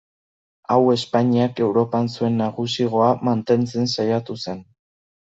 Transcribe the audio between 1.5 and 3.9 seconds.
Europan zuen nagusigoa mantentzen